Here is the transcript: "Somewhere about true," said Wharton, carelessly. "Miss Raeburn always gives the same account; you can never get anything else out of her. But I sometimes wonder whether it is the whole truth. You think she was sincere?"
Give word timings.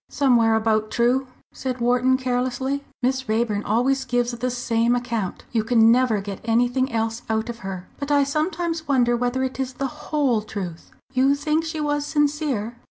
"Somewhere 0.09 0.55
about 0.55 0.89
true," 0.89 1.27
said 1.53 1.79
Wharton, 1.79 2.17
carelessly. 2.17 2.83
"Miss 3.03 3.29
Raeburn 3.29 3.61
always 3.63 4.03
gives 4.03 4.31
the 4.31 4.49
same 4.49 4.95
account; 4.95 5.45
you 5.51 5.63
can 5.63 5.91
never 5.91 6.21
get 6.21 6.41
anything 6.43 6.91
else 6.91 7.21
out 7.29 7.49
of 7.49 7.59
her. 7.59 7.87
But 7.99 8.09
I 8.09 8.23
sometimes 8.23 8.87
wonder 8.87 9.15
whether 9.15 9.43
it 9.43 9.59
is 9.59 9.73
the 9.73 10.09
whole 10.09 10.41
truth. 10.41 10.89
You 11.13 11.35
think 11.35 11.63
she 11.63 11.79
was 11.79 12.03
sincere?" 12.07 12.77